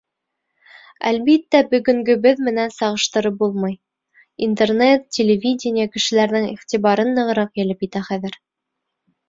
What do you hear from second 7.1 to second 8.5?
нығыраҡ йәлеп итә хәҙер.